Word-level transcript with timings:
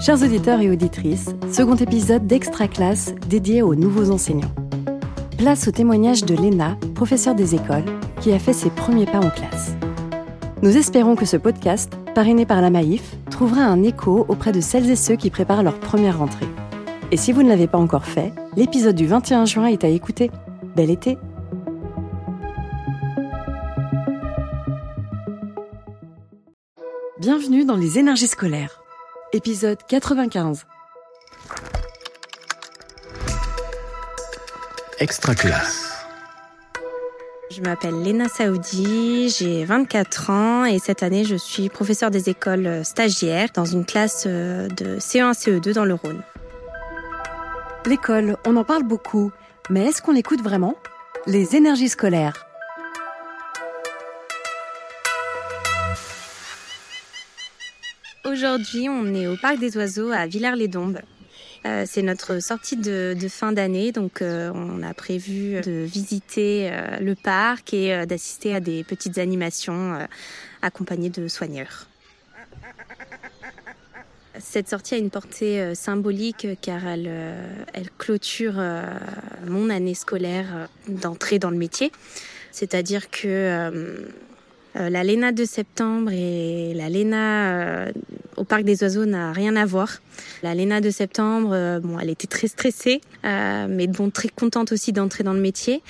Chers 0.00 0.22
auditeurs 0.22 0.60
et 0.60 0.70
auditrices, 0.70 1.30
second 1.50 1.74
épisode 1.74 2.24
d'Extra 2.24 2.68
Classe 2.68 3.12
dédié 3.28 3.62
aux 3.62 3.74
nouveaux 3.74 4.12
enseignants. 4.12 4.54
Place 5.38 5.66
au 5.66 5.72
témoignage 5.72 6.24
de 6.24 6.36
Léna, 6.36 6.76
professeure 6.94 7.34
des 7.34 7.56
écoles, 7.56 7.84
qui 8.20 8.32
a 8.32 8.38
fait 8.38 8.52
ses 8.52 8.70
premiers 8.70 9.06
pas 9.06 9.18
en 9.18 9.30
classe. 9.30 9.72
Nous 10.62 10.76
espérons 10.76 11.16
que 11.16 11.24
ce 11.24 11.36
podcast, 11.36 11.94
parrainé 12.14 12.46
par 12.46 12.62
la 12.62 12.70
Maïf, 12.70 13.16
trouvera 13.28 13.62
un 13.62 13.82
écho 13.82 14.24
auprès 14.28 14.52
de 14.52 14.60
celles 14.60 14.88
et 14.88 14.94
ceux 14.94 15.16
qui 15.16 15.30
préparent 15.30 15.64
leur 15.64 15.80
première 15.80 16.18
rentrée. 16.18 16.46
Et 17.10 17.16
si 17.16 17.32
vous 17.32 17.42
ne 17.42 17.48
l'avez 17.48 17.66
pas 17.66 17.78
encore 17.78 18.04
fait, 18.04 18.32
l'épisode 18.56 18.94
du 18.94 19.06
21 19.06 19.46
juin 19.46 19.66
est 19.66 19.82
à 19.82 19.88
écouter. 19.88 20.30
Bel 20.76 20.90
été 20.90 21.18
Bienvenue 27.18 27.64
dans 27.64 27.76
les 27.76 27.98
énergies 27.98 28.28
scolaires. 28.28 28.77
Épisode 29.34 29.76
95. 29.86 30.64
Extra 35.00 35.34
classe. 35.34 36.06
Je 37.50 37.60
m'appelle 37.60 38.02
Léna 38.02 38.26
Saoudi, 38.28 39.28
j'ai 39.28 39.66
24 39.66 40.30
ans 40.30 40.64
et 40.64 40.78
cette 40.78 41.02
année 41.02 41.24
je 41.24 41.36
suis 41.36 41.68
professeure 41.68 42.10
des 42.10 42.30
écoles 42.30 42.82
stagiaires 42.86 43.50
dans 43.54 43.66
une 43.66 43.84
classe 43.84 44.24
euh, 44.26 44.66
de 44.68 44.98
CE1 44.98 45.34
CE2 45.34 45.74
dans 45.74 45.84
le 45.84 45.92
Rhône. 45.92 46.22
L'école, 47.84 48.38
on 48.46 48.56
en 48.56 48.64
parle 48.64 48.84
beaucoup, 48.84 49.30
mais 49.68 49.84
est-ce 49.88 50.00
qu'on 50.00 50.12
l'écoute 50.12 50.40
vraiment? 50.40 50.74
Les 51.26 51.54
énergies 51.54 51.90
scolaires. 51.90 52.47
Aujourd'hui, 58.38 58.88
on 58.88 59.14
est 59.16 59.26
au 59.26 59.36
Parc 59.36 59.58
des 59.58 59.76
Oiseaux 59.76 60.12
à 60.12 60.28
Villars-les-Dombes. 60.28 61.00
Euh, 61.66 61.82
c'est 61.88 62.02
notre 62.02 62.40
sortie 62.40 62.76
de, 62.76 63.16
fin 63.28 63.50
d'année, 63.50 63.90
donc 63.90 64.22
euh, 64.22 64.52
on 64.54 64.80
a 64.84 64.94
prévu 64.94 65.60
de 65.60 65.82
visiter 65.82 66.70
euh, 66.70 67.00
le 67.00 67.16
parc 67.16 67.74
et 67.74 68.06
d'assister 68.06 68.54
à 68.54 68.60
des 68.60 68.84
petites 68.84 69.18
animations 69.18 69.98
accompagnées 70.62 71.10
de 71.10 71.26
soigneurs. 71.26 71.88
Cette 74.38 74.68
sortie 74.68 74.94
a 74.94 74.98
une 74.98 75.10
portée 75.10 75.74
symbolique 75.74 76.46
car 76.60 76.86
elle, 76.86 77.10
elle 77.72 77.90
clôture 77.98 78.62
mon 79.48 79.68
année 79.68 79.94
scolaire 79.94 80.68
d'entrée 80.86 81.40
dans 81.40 81.50
le 81.50 81.56
métier. 81.56 81.90
C'est-à-dire 82.52 83.10
que 83.10 84.06
euh, 84.76 84.90
la 84.90 85.02
Léna 85.02 85.32
de 85.32 85.44
septembre 85.44 86.10
et 86.12 86.72
la 86.74 86.88
Léna 86.88 87.52
euh, 87.52 87.92
au 88.36 88.44
parc 88.44 88.64
des 88.64 88.82
oiseaux 88.82 89.06
n'a 89.06 89.32
rien 89.32 89.56
à 89.56 89.64
voir. 89.64 90.00
La 90.42 90.54
Léna 90.54 90.80
de 90.80 90.90
septembre, 90.90 91.50
euh, 91.52 91.80
bon, 91.80 91.98
elle 91.98 92.10
était 92.10 92.26
très 92.26 92.48
stressée, 92.48 93.00
mais 93.24 93.86
bon, 93.86 94.10
très 94.10 94.28
contente 94.28 94.72
aussi 94.72 94.92
d'entrer 94.92 95.24
dans 95.24 95.32
le 95.32 95.40
métier. 95.40 95.82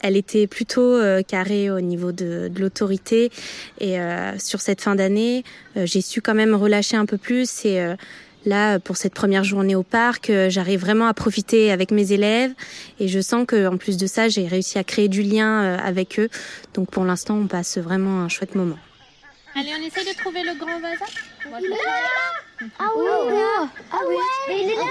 Elle 0.00 0.16
était 0.16 0.48
plutôt 0.48 0.98
carrée 1.28 1.70
au 1.70 1.80
niveau 1.80 2.10
de, 2.10 2.48
de 2.48 2.60
l'autorité 2.60 3.30
et 3.78 3.98
sur 4.36 4.60
cette 4.60 4.80
fin 4.80 4.96
d'année, 4.96 5.44
j'ai 5.76 6.00
su 6.00 6.20
quand 6.20 6.34
même 6.34 6.56
relâcher 6.56 6.96
un 6.96 7.06
peu 7.06 7.18
plus 7.18 7.64
et 7.64 7.94
Là, 8.44 8.80
pour 8.80 8.96
cette 8.96 9.14
première 9.14 9.44
journée 9.44 9.76
au 9.76 9.84
parc, 9.84 10.28
euh, 10.28 10.50
j'arrive 10.50 10.80
vraiment 10.80 11.06
à 11.06 11.14
profiter 11.14 11.70
avec 11.70 11.92
mes 11.92 12.12
élèves 12.12 12.52
et 12.98 13.06
je 13.06 13.20
sens 13.20 13.46
que, 13.46 13.68
en 13.68 13.76
plus 13.76 13.96
de 13.96 14.06
ça, 14.06 14.28
j'ai 14.28 14.48
réussi 14.48 14.78
à 14.78 14.84
créer 14.84 15.08
du 15.08 15.22
lien 15.22 15.62
euh, 15.62 15.78
avec 15.78 16.18
eux. 16.18 16.28
Donc, 16.74 16.90
pour 16.90 17.04
l'instant, 17.04 17.36
on 17.36 17.46
passe 17.46 17.78
vraiment 17.78 18.22
un 18.22 18.28
chouette 18.28 18.54
moment. 18.56 18.78
Allez, 19.54 19.70
on 19.78 19.86
essaye 19.86 20.06
de 20.06 20.18
trouver 20.18 20.42
le 20.42 20.54
grand 20.58 20.80
bazar. 20.80 21.08
Il 21.60 21.66
est 21.66 21.68
là 21.68 21.76
Ah 22.78 22.84
oui, 22.96 23.04
là 23.04 23.68
Ah 23.92 23.98
oui 24.08 24.16
Mais 24.48 24.64
il 24.64 24.70
est 24.70 24.74
là 24.76 24.82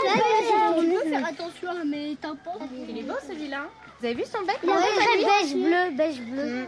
On 0.78 0.84
peut 0.84 1.10
faire 1.10 1.26
attention 1.26 1.70
à 1.82 1.84
mes 1.84 2.16
tampons. 2.22 2.60
Il 2.88 3.00
est 3.00 3.04
beau 3.04 3.16
celui-là. 3.28 3.68
Vous 4.00 4.06
avez 4.06 4.16
vu 4.16 4.24
son 4.32 4.46
bec? 4.46 4.60
Il 4.64 4.70
est 4.70 5.26
beige 5.26 5.54
bleu, 5.56 5.98
beige 5.98 6.22
bleu. 6.22 6.68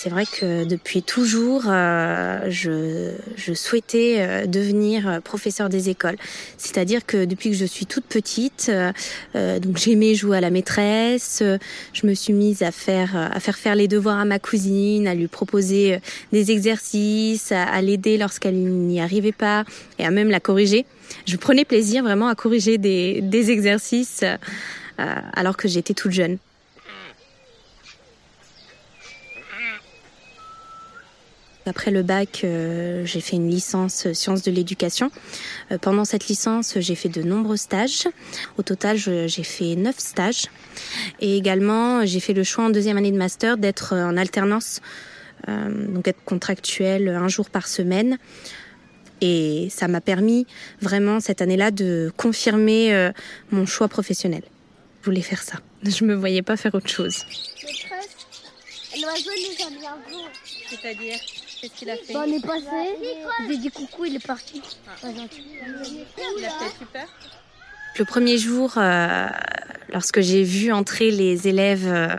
C'est 0.00 0.10
vrai 0.10 0.26
que 0.26 0.62
depuis 0.62 1.02
toujours, 1.02 1.64
euh, 1.66 2.48
je, 2.50 3.14
je, 3.36 3.52
souhaitais 3.52 4.18
euh, 4.18 4.46
devenir 4.46 5.08
euh, 5.08 5.18
professeur 5.18 5.68
des 5.68 5.88
écoles. 5.88 6.14
C'est-à-dire 6.56 7.04
que 7.04 7.24
depuis 7.24 7.50
que 7.50 7.56
je 7.56 7.64
suis 7.64 7.84
toute 7.84 8.04
petite, 8.04 8.70
donc 9.34 9.76
j'aimais 9.76 10.14
jouer 10.14 10.36
à 10.36 10.40
la 10.40 10.50
maîtresse. 10.50 11.42
je 11.92 12.06
me 12.06 12.14
suis 12.14 12.32
mise 12.32 12.62
à 12.62 12.70
faire 12.70 13.16
à 13.16 13.40
faire 13.40 13.56
faire 13.56 13.74
les 13.74 13.88
devoirs 13.88 14.20
à 14.20 14.24
ma 14.24 14.38
cousine, 14.38 15.08
à 15.08 15.14
lui 15.14 15.26
proposer 15.26 15.98
des 16.32 16.52
exercices, 16.52 17.50
à, 17.50 17.64
à 17.64 17.82
l'aider 17.82 18.18
lorsqu'elle 18.18 18.56
n'y 18.56 19.00
arrivait 19.00 19.32
pas 19.32 19.64
et 19.98 20.06
à 20.06 20.10
même 20.10 20.30
la 20.30 20.38
corriger. 20.38 20.86
Je 21.26 21.36
prenais 21.36 21.64
plaisir 21.64 22.04
vraiment 22.04 22.28
à 22.28 22.36
corriger 22.36 22.78
des, 22.78 23.20
des 23.20 23.50
exercices 23.50 24.24
alors 24.96 25.56
que 25.56 25.66
j'étais 25.66 25.94
toute 25.94 26.12
jeune. 26.12 26.38
Après 31.68 31.90
le 31.90 32.02
bac, 32.02 32.40
euh, 32.44 33.04
j'ai 33.04 33.20
fait 33.20 33.36
une 33.36 33.50
licence 33.50 34.10
sciences 34.12 34.42
de 34.42 34.50
l'éducation. 34.50 35.10
Euh, 35.70 35.78
pendant 35.78 36.04
cette 36.04 36.28
licence, 36.28 36.74
j'ai 36.78 36.94
fait 36.94 37.10
de 37.10 37.22
nombreux 37.22 37.58
stages. 37.58 38.08
Au 38.56 38.62
total, 38.62 38.96
j'ai 38.96 39.42
fait 39.44 39.76
neuf 39.76 39.98
stages. 39.98 40.46
Et 41.20 41.36
également, 41.36 42.06
j'ai 42.06 42.20
fait 42.20 42.32
le 42.32 42.42
choix 42.42 42.64
en 42.64 42.70
deuxième 42.70 42.96
année 42.96 43.12
de 43.12 43.18
master 43.18 43.58
d'être 43.58 43.94
en 43.94 44.16
alternance, 44.16 44.80
euh, 45.48 45.86
donc 45.88 46.08
être 46.08 46.24
contractuel 46.24 47.08
un 47.08 47.28
jour 47.28 47.50
par 47.50 47.68
semaine. 47.68 48.18
Et 49.20 49.68
ça 49.70 49.88
m'a 49.88 50.00
permis 50.00 50.46
vraiment 50.80 51.20
cette 51.20 51.42
année-là 51.42 51.70
de 51.70 52.12
confirmer 52.16 53.10
mon 53.50 53.66
choix 53.66 53.88
professionnel. 53.88 54.42
Je 55.02 55.06
voulais 55.06 55.22
faire 55.22 55.42
ça. 55.42 55.58
Je 55.82 56.04
me 56.04 56.14
voyais 56.14 56.42
pas 56.42 56.56
faire 56.56 56.74
autre 56.74 56.88
chose. 56.88 57.24
L'oiseau 59.00 59.30
nous 59.30 59.66
a 59.66 59.70
bien 59.70 59.96
C'est-à-dire? 60.70 61.18
Qu'est-ce 61.60 61.74
qu'il 61.74 61.90
a 61.90 61.96
fait 61.96 62.16
On 62.16 62.22
est 62.24 62.44
passé, 62.44 62.96
j'ai 63.48 63.56
dit 63.56 63.70
coucou, 63.70 64.04
il 64.04 64.16
est 64.16 64.26
parti. 64.26 64.62
Ah. 64.86 65.08
Il 65.08 66.44
a 66.44 66.48
eu 66.48 66.86
peur 66.92 67.08
le 67.98 68.04
premier 68.04 68.38
jour, 68.38 68.74
euh, 68.76 69.26
lorsque 69.92 70.20
j'ai 70.20 70.44
vu 70.44 70.70
entrer 70.70 71.10
les 71.10 71.48
élèves 71.48 71.88
euh, 71.88 72.14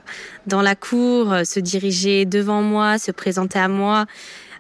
dans 0.46 0.62
la 0.62 0.76
cour, 0.76 1.32
euh, 1.32 1.44
se 1.46 1.62
diriger 1.62 2.26
devant 2.26 2.62
moi, 2.62 2.98
se 2.98 3.12
présenter 3.12 3.60
à 3.60 3.70
moi 3.70 4.06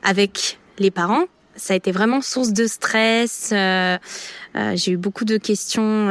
avec 0.02 0.60
les 0.78 0.92
parents, 0.92 1.26
ça 1.56 1.74
a 1.74 1.78
été 1.78 1.92
vraiment 1.92 2.22
source 2.22 2.54
de 2.54 2.68
stress. 2.68 3.50
j'ai 3.52 4.92
eu 4.92 4.98
beaucoup 4.98 5.26
de 5.26 5.38
questions 5.38 6.08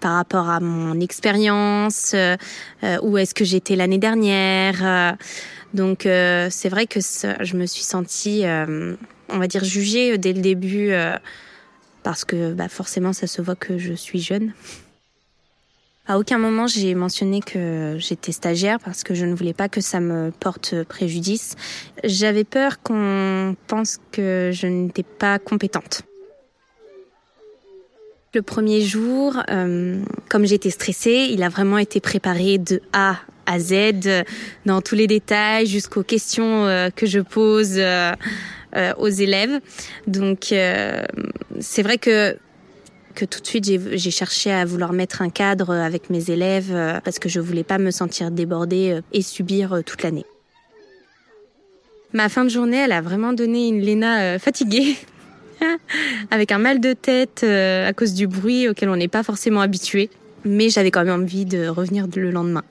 par 0.00 0.14
rapport 0.14 0.50
à 0.50 0.60
mon 0.60 1.00
expérience, 1.00 2.14
où 3.02 3.18
est-ce 3.18 3.34
que 3.34 3.44
j'étais 3.44 3.76
l'année 3.76 3.98
dernière. 3.98 5.16
Donc 5.74 6.06
euh, 6.06 6.48
c'est 6.50 6.68
vrai 6.68 6.86
que 6.86 7.00
je 7.00 7.56
me 7.56 7.66
suis 7.66 7.82
sentie, 7.82 8.46
euh, 8.46 8.94
on 9.28 9.38
va 9.38 9.48
dire, 9.48 9.64
jugée 9.64 10.16
dès 10.18 10.32
le 10.32 10.40
début 10.40 10.92
euh, 10.92 11.16
parce 12.04 12.24
que 12.24 12.52
bah, 12.52 12.68
forcément 12.68 13.12
ça 13.12 13.26
se 13.26 13.42
voit 13.42 13.56
que 13.56 13.76
je 13.76 13.92
suis 13.92 14.20
jeune. 14.20 14.52
À 16.06 16.18
aucun 16.18 16.36
moment 16.36 16.66
j'ai 16.66 16.94
mentionné 16.94 17.40
que 17.40 17.96
j'étais 17.98 18.32
stagiaire 18.32 18.78
parce 18.78 19.02
que 19.04 19.14
je 19.14 19.24
ne 19.24 19.34
voulais 19.34 19.54
pas 19.54 19.70
que 19.70 19.80
ça 19.80 20.00
me 20.00 20.30
porte 20.38 20.82
préjudice. 20.84 21.56
J'avais 22.04 22.44
peur 22.44 22.82
qu'on 22.82 23.56
pense 23.66 23.98
que 24.12 24.50
je 24.52 24.66
n'étais 24.66 25.02
pas 25.02 25.38
compétente. 25.38 26.02
Le 28.34 28.42
premier 28.42 28.80
jour, 28.82 29.42
comme 30.28 30.44
j'étais 30.44 30.70
stressée, 30.70 31.28
il 31.30 31.42
a 31.42 31.48
vraiment 31.48 31.78
été 31.78 32.00
préparé 32.00 32.58
de 32.58 32.82
A 32.92 33.16
à 33.46 33.58
Z, 33.58 34.24
dans 34.66 34.80
tous 34.80 34.94
les 34.94 35.06
détails, 35.06 35.66
jusqu'aux 35.66 36.02
questions 36.02 36.66
euh, 36.66 36.90
que 36.90 37.06
je 37.06 37.20
pose 37.20 37.74
euh, 37.76 38.12
euh, 38.76 38.92
aux 38.98 39.08
élèves. 39.08 39.60
Donc 40.06 40.46
c'est 41.60 41.82
vrai 41.82 41.98
que 41.98 42.36
que 43.14 43.24
tout 43.24 43.40
de 43.40 43.46
suite 43.46 43.64
j'ai 43.64 44.10
cherché 44.10 44.52
à 44.52 44.64
vouloir 44.64 44.92
mettre 44.92 45.22
un 45.22 45.30
cadre 45.30 45.72
avec 45.72 46.10
mes 46.10 46.30
élèves 46.30 46.72
parce 47.04 47.18
que 47.18 47.28
je 47.28 47.40
voulais 47.40 47.64
pas 47.64 47.78
me 47.78 47.90
sentir 47.90 48.30
débordée 48.30 49.00
et 49.12 49.22
subir 49.22 49.82
toute 49.84 50.02
l'année. 50.02 50.26
Ma 52.12 52.28
fin 52.28 52.44
de 52.44 52.50
journée, 52.50 52.76
elle 52.76 52.92
a 52.92 53.00
vraiment 53.00 53.32
donné 53.32 53.68
une 53.68 53.80
Léna 53.80 54.38
fatiguée, 54.38 54.96
avec 56.30 56.52
un 56.52 56.58
mal 56.58 56.80
de 56.80 56.92
tête 56.92 57.42
à 57.42 57.92
cause 57.92 58.14
du 58.14 58.26
bruit 58.26 58.68
auquel 58.68 58.88
on 58.88 58.96
n'est 58.96 59.08
pas 59.08 59.22
forcément 59.22 59.60
habitué. 59.60 60.10
Mais 60.44 60.68
j'avais 60.68 60.90
quand 60.90 61.04
même 61.04 61.22
envie 61.22 61.46
de 61.46 61.68
revenir 61.68 62.06
le 62.14 62.30
lendemain. 62.30 62.64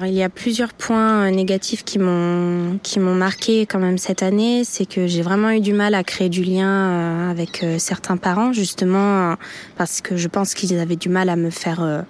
Il 0.00 0.12
y 0.12 0.24
a 0.24 0.28
plusieurs 0.28 0.72
points 0.72 1.28
euh, 1.28 1.30
négatifs 1.30 1.84
qui 1.84 2.00
m'ont 2.00 2.80
qui 2.82 2.98
m'ont 2.98 3.14
marqué 3.14 3.64
quand 3.64 3.78
même 3.78 3.96
cette 3.96 4.24
année, 4.24 4.64
c'est 4.64 4.86
que 4.86 5.06
j'ai 5.06 5.22
vraiment 5.22 5.50
eu 5.50 5.60
du 5.60 5.72
mal 5.72 5.94
à 5.94 6.02
créer 6.02 6.28
du 6.28 6.42
lien 6.42 6.68
euh, 6.68 7.30
avec 7.30 7.62
euh, 7.62 7.78
certains 7.78 8.16
parents 8.16 8.52
justement 8.52 9.36
parce 9.76 10.00
que 10.00 10.16
je 10.16 10.26
pense 10.26 10.54
qu'ils 10.54 10.76
avaient 10.80 10.96
du 10.96 11.08
mal 11.08 11.28
à 11.28 11.36
me 11.36 11.48
faire 11.48 12.04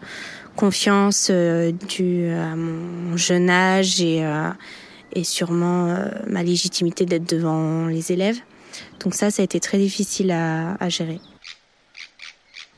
confiance 0.56 1.30
due 1.30 2.30
à 2.30 2.56
mon 2.56 3.18
jeune 3.18 3.50
âge 3.50 4.00
et, 4.00 4.24
et 5.12 5.24
sûrement 5.24 5.96
ma 6.26 6.42
légitimité 6.42 7.04
d'être 7.04 7.28
devant 7.28 7.86
les 7.86 8.12
élèves. 8.12 8.38
Donc 9.00 9.14
ça, 9.14 9.30
ça 9.30 9.42
a 9.42 9.44
été 9.44 9.60
très 9.60 9.78
difficile 9.78 10.30
à, 10.30 10.74
à 10.80 10.88
gérer. 10.88 11.20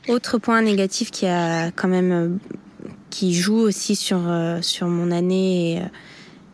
Autre 0.09 0.37
point 0.37 0.61
négatif 0.61 1.11
qui 1.11 1.27
a 1.27 1.71
quand 1.71 1.87
même 1.87 2.39
qui 3.09 3.33
joue 3.33 3.59
aussi 3.59 3.95
sur 3.95 4.21
sur 4.61 4.87
mon 4.87 5.11
année 5.11 5.77
et, 5.77 5.81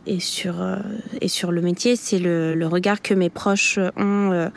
et 0.05 0.19
sur 0.19 0.61
euh, 0.61 0.77
et 1.21 1.27
sur 1.27 1.51
le 1.51 1.61
métier, 1.61 1.95
c'est 1.95 2.19
le, 2.19 2.55
le, 2.55 2.67
regard 2.67 3.01
que 3.01 3.13
mes 3.13 3.29
proches 3.29 3.79
ont 3.95 4.31
euh, 4.31 4.50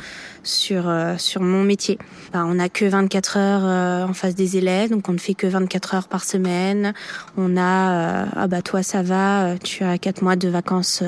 sur 0.42 0.88
euh, 0.88 1.16
sur 1.18 1.40
mon 1.40 1.62
métier. 1.62 1.98
On 2.34 2.54
n'a 2.54 2.68
que 2.68 2.84
24 2.84 3.36
heures 3.36 4.08
en 4.08 4.12
face 4.12 4.34
des 4.34 4.56
élèves, 4.56 4.90
donc 4.90 5.08
on 5.08 5.12
ne 5.12 5.18
fait 5.18 5.34
que 5.34 5.46
24 5.46 5.94
heures 5.94 6.08
par 6.08 6.24
semaine. 6.24 6.94
On 7.36 7.56
a 7.56 8.26
ah 8.34 8.46
bah 8.48 8.62
toi 8.62 8.82
ça 8.82 9.02
va, 9.02 9.56
tu 9.62 9.84
as 9.84 9.98
quatre 9.98 10.22
mois 10.22 10.36
de 10.36 10.48
vacances 10.48 11.02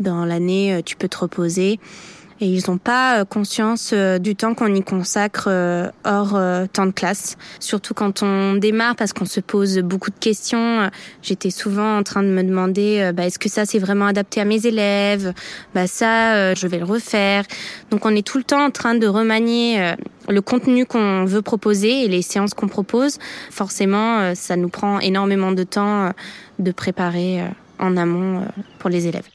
dans 0.00 0.24
l'année, 0.24 0.80
tu 0.84 0.96
peux 0.96 1.08
te 1.08 1.18
reposer 1.18 1.78
et 2.40 2.46
ils 2.46 2.62
n'ont 2.68 2.78
pas 2.78 3.20
euh, 3.20 3.24
conscience 3.24 3.90
euh, 3.92 4.18
du 4.18 4.34
temps 4.36 4.54
qu'on 4.54 4.74
y 4.74 4.82
consacre 4.82 5.46
euh, 5.48 5.88
hors 6.04 6.38
temps 6.72 6.86
de 6.86 6.92
classe. 6.92 7.36
Surtout 7.60 7.94
quand 7.94 8.22
on 8.22 8.54
démarre 8.54 8.96
parce 8.96 9.12
qu'on 9.12 9.24
se 9.24 9.40
pose 9.40 9.78
beaucoup 9.78 10.10
de 10.10 10.18
questions. 10.18 10.90
J'étais 11.22 11.50
souvent 11.50 11.98
en 11.98 12.02
train 12.02 12.22
de 12.22 12.28
me 12.28 12.42
demander 12.42 13.10
bah, 13.14 13.26
est-ce 13.26 13.38
que 13.38 13.48
ça 13.48 13.66
c'est 13.66 13.78
vraiment 13.78 14.06
adapté 14.06 14.40
à 14.40 14.44
mes 14.44 14.66
élèves? 14.66 15.32
Bah 15.74 15.86
ça 15.86 16.54
je 16.54 16.66
vais 16.66 16.78
le 16.78 16.84
refaire. 16.84 17.44
Donc 17.90 18.04
on 18.06 18.14
est 18.14 18.26
tout 18.26 18.38
le 18.38 18.44
temps 18.44 18.64
en 18.64 18.70
train 18.70 18.94
de 18.94 19.06
remanier 19.06 19.94
le 20.28 20.40
contenu 20.40 20.86
qu'on 20.86 21.24
veut 21.24 21.42
proposer 21.42 22.04
et 22.04 22.08
les 22.08 22.22
séances 22.22 22.54
qu'on 22.54 22.68
propose. 22.68 23.18
Forcément 23.50 24.34
ça 24.34 24.56
nous 24.56 24.68
prend 24.68 24.98
énormément 25.00 25.52
de 25.52 25.62
temps 25.62 26.10
de 26.58 26.72
préparer 26.72 27.42
en 27.78 27.96
amont 27.96 28.46
pour 28.78 28.90
les 28.90 29.06
élèves. 29.06 29.33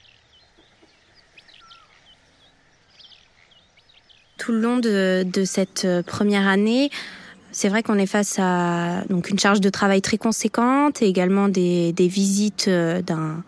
Tout 4.40 4.52
le 4.54 4.60
long 4.60 4.78
de, 4.78 5.44
cette 5.46 5.86
euh, 5.86 6.02
première 6.02 6.48
année, 6.48 6.90
c'est 7.52 7.70
vrai 7.70 7.84
qu'on 7.84 8.00
est 8.00 8.08
face 8.08 8.38
à 8.40 9.04
donc 9.10 9.30
une 9.30 9.38
charge 9.38 9.62
de 9.62 9.70
travail 9.70 10.02
très 10.02 10.18
conséquente 10.18 11.02
et 11.02 11.08
également 11.08 11.50
des, 11.50 11.94
visites 12.00 12.68
euh, 12.68 13.02
d'un 13.04 13.44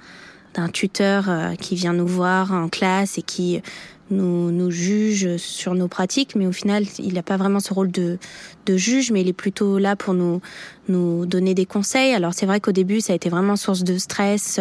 d'un 0.53 0.67
tuteur 0.67 1.29
euh, 1.29 1.55
qui 1.55 1.75
vient 1.75 1.93
nous 1.93 2.05
voir 2.05 2.51
en 2.51 2.67
classe 2.67 3.17
et 3.17 3.21
qui 3.21 3.61
nous, 4.09 4.51
nous 4.51 4.69
juge 4.69 5.37
sur 5.37 5.75
nos 5.75 5.87
pratiques, 5.87 6.35
mais 6.35 6.45
au 6.45 6.51
final, 6.51 6.83
il 6.99 7.13
n'a 7.13 7.23
pas 7.23 7.37
vraiment 7.37 7.61
ce 7.61 7.73
rôle 7.73 7.89
de, 7.89 8.17
de 8.65 8.75
juge, 8.75 9.13
mais 9.13 9.21
il 9.21 9.29
est 9.29 9.33
plutôt 9.33 9.77
là 9.77 9.95
pour 9.95 10.13
nous, 10.13 10.41
nous 10.89 11.25
donner 11.25 11.53
des 11.53 11.65
conseils. 11.65 12.13
Alors 12.13 12.33
c'est 12.33 12.45
vrai 12.45 12.59
qu'au 12.59 12.73
début, 12.73 12.99
ça 12.99 13.13
a 13.13 13.15
été 13.15 13.29
vraiment 13.29 13.55
source 13.55 13.85
de 13.85 13.97
stress. 13.97 14.59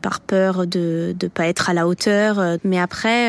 par 0.00 0.20
peur 0.20 0.66
de 0.66 1.14
ne 1.22 1.28
pas 1.28 1.46
être 1.46 1.68
à 1.68 1.74
la 1.74 1.86
hauteur. 1.86 2.56
Mais 2.64 2.80
après, 2.80 3.28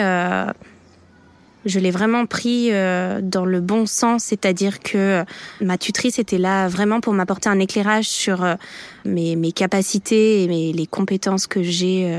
je 1.66 1.80
l'ai 1.80 1.92
vraiment 1.92 2.26
pris 2.26 2.70
euh, 2.72 3.20
dans 3.22 3.46
le 3.46 3.60
bon 3.60 3.86
sens, 3.86 4.26
c'est-à-dire 4.26 4.80
que 4.80 5.24
ma 5.62 5.78
tutrice 5.78 6.20
était 6.20 6.38
là 6.38 6.68
vraiment 6.68 7.02
pour 7.02 7.14
m'apporter 7.14 7.50
un 7.50 7.60
éclairage 7.60 8.08
sur 8.08 8.44
euh, 8.44 8.56
mes, 9.06 9.36
mes, 9.36 9.52
capacités 9.52 10.44
et 10.44 10.48
mes, 10.48 10.72
les 10.72 10.88
compétences 10.88 11.48
que 11.48 11.62
j'ai 11.62 12.10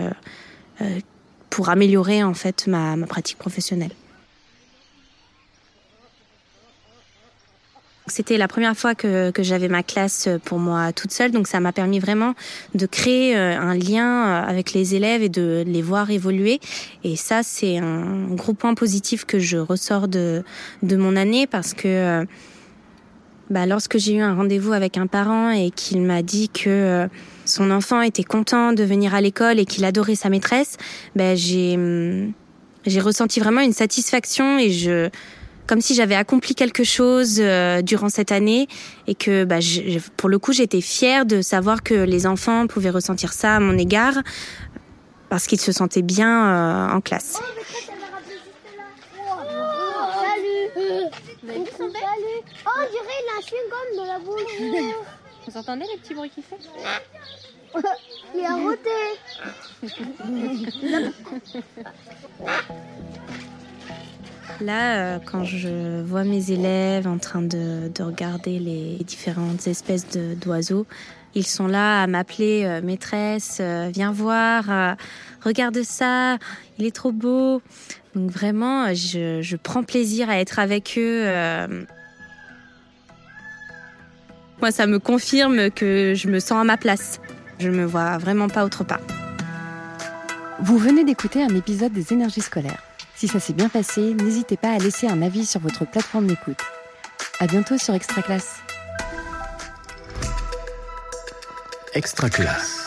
euh, 0.80 0.84
pour 1.48 1.68
améliorer 1.70 2.22
en 2.22 2.34
fait 2.34 2.66
ma, 2.66 2.96
ma 2.96 3.06
pratique 3.06 3.38
professionnelle. 3.38 3.92
C'était 8.10 8.36
la 8.36 8.48
première 8.48 8.76
fois 8.76 8.94
que, 8.94 9.32
j'avais 9.38 9.68
ma 9.68 9.82
classe 9.82 10.28
pour 10.44 10.58
moi 10.58 10.92
toute 10.92 11.12
seule, 11.12 11.30
donc 11.30 11.46
ça 11.46 11.60
m'a 11.60 11.72
permis 11.72 11.98
vraiment 11.98 12.34
de 12.74 12.86
créer 12.86 13.36
euh, 13.36 13.58
un 13.58 13.74
lien 13.74 14.26
euh, 14.26 14.42
avec 14.42 14.72
les 14.72 14.94
élèves 14.94 15.22
et 15.22 15.28
de 15.28 15.64
les 15.66 15.80
voir 15.80 16.10
évoluer. 16.10 16.60
Et 17.04 17.16
ça, 17.16 17.42
c'est 17.42 17.78
un 17.78 18.26
gros 18.34 18.52
point 18.52 18.74
positif 18.74 19.24
que 19.24 19.38
je 19.38 19.56
ressors 19.56 20.08
de, 20.08 20.42
de 20.82 20.96
mon 20.96 21.16
année 21.16 21.46
parce 21.46 21.72
que 21.72 21.88
euh, 21.88 22.24
bah, 23.48 23.66
lorsque 23.66 23.98
j'ai 23.98 24.14
eu 24.14 24.20
un 24.20 24.34
rendez-vous 24.34 24.72
avec 24.72 24.98
un 24.98 25.06
parent 25.06 25.50
et 25.50 25.70
qu'il 25.70 26.02
m'a 26.02 26.22
dit 26.22 26.48
que 26.48 27.08
son 27.44 27.70
enfant 27.70 28.02
était 28.02 28.24
content 28.24 28.72
de 28.72 28.84
venir 28.84 29.14
à 29.14 29.20
l'école 29.20 29.58
et 29.58 29.64
qu'il 29.64 29.84
adorait 29.84 30.16
sa 30.16 30.28
maîtresse, 30.28 30.76
bah, 31.16 31.34
j'ai 31.34 31.76
hum, 31.76 32.32
j'ai 32.86 33.00
ressenti 33.00 33.40
vraiment 33.40 33.60
une 33.60 33.72
satisfaction 33.72 34.58
et 34.58 34.70
je 34.70 35.10
comme 35.70 35.80
si 35.80 35.94
j'avais 35.94 36.16
accompli 36.16 36.56
quelque 36.56 36.82
chose 36.82 37.36
euh, 37.38 37.80
durant 37.80 38.08
cette 38.08 38.32
année 38.32 38.66
et 39.06 39.14
que 39.14 39.44
bah, 39.44 39.60
je, 39.60 40.00
pour 40.16 40.28
le 40.28 40.40
coup 40.40 40.52
j'étais 40.52 40.80
fière 40.80 41.26
de 41.26 41.42
savoir 41.42 41.84
que 41.84 41.94
les 41.94 42.26
enfants 42.26 42.66
pouvaient 42.66 42.90
ressentir 42.90 43.32
ça 43.32 43.54
à 43.54 43.60
mon 43.60 43.78
égard 43.78 44.14
parce 45.28 45.46
qu'ils 45.46 45.60
se 45.60 45.70
sentaient 45.70 46.02
bien 46.02 46.88
euh, 46.88 46.88
en 46.96 47.00
classe. 47.00 47.38
Oh, 47.38 47.44
on 51.46 51.60
dirait 51.60 53.20
il 53.20 53.28
a 53.30 53.36
un 53.36 53.42
chewing-gum 53.46 53.96
dans 53.96 54.06
la 54.06 54.18
bouche. 54.18 54.42
Vous 55.46 55.56
entendez 55.56 55.84
les 55.92 56.00
petits 56.00 56.14
bruits 56.14 56.30
qu'il 56.30 56.42
fait 56.42 56.58
Il 58.34 58.44
a 58.44 58.56
roté. 58.56 58.90
Là, 64.60 64.96
euh, 64.96 65.18
quand 65.24 65.44
je 65.44 66.02
vois 66.02 66.24
mes 66.24 66.50
élèves 66.50 67.06
en 67.06 67.18
train 67.18 67.40
de, 67.40 67.90
regarder 67.98 68.58
les 68.58 68.96
différentes 69.04 69.66
espèces 69.66 70.06
d'oiseaux, 70.06 70.86
ils 71.34 71.46
sont 71.46 71.66
là 71.66 72.02
à 72.02 72.06
m'appeler 72.06 72.64
euh, 72.64 72.82
maîtresse, 72.82 73.58
euh, 73.60 73.90
viens 73.92 74.12
voir, 74.12 74.96
regarde 75.42 75.82
ça, 75.82 76.36
il 76.78 76.84
est 76.84 76.94
trop 76.94 77.12
beau. 77.12 77.62
Donc 78.14 78.30
vraiment, 78.30 78.92
je, 78.92 79.40
je 79.40 79.56
prends 79.56 79.82
plaisir 79.82 80.28
à 80.28 80.38
être 80.38 80.58
avec 80.58 80.94
eux. 80.98 81.24
Moi, 84.60 84.72
ça 84.72 84.86
me 84.86 84.98
confirme 84.98 85.70
que 85.70 86.12
je 86.14 86.28
me 86.28 86.38
sens 86.38 86.60
à 86.60 86.64
ma 86.64 86.76
place. 86.76 87.20
Je 87.58 87.68
ne 87.68 87.76
me 87.76 87.84
vois 87.84 88.18
vraiment 88.18 88.48
pas 88.48 88.66
autre 88.66 88.84
part. 88.84 89.00
Vous 90.60 90.76
venez 90.76 91.04
d'écouter 91.04 91.42
un 91.42 91.54
épisode 91.54 91.92
des 91.92 92.12
énergies 92.12 92.42
scolaires. 92.42 92.89
Si 93.20 93.28
ça 93.28 93.38
s'est 93.38 93.52
bien 93.52 93.68
passé, 93.68 94.14
n'hésitez 94.14 94.56
pas 94.56 94.70
à 94.70 94.78
laisser 94.78 95.06
un 95.06 95.20
avis 95.20 95.44
sur 95.44 95.60
votre 95.60 95.84
plateforme 95.84 96.26
d'écoute. 96.26 96.56
À 97.38 97.46
bientôt 97.46 97.76
sur 97.76 97.92
Extra 97.92 98.22
Classe. 98.22 98.60
Extra 101.92 102.30
Classe. 102.30 102.79